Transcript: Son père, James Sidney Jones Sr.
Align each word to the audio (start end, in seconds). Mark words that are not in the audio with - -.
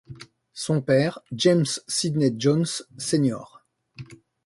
Son 0.55 0.81
père, 0.81 1.19
James 1.31 1.63
Sidney 1.87 2.33
Jones 2.35 2.65
Sr. 2.97 3.63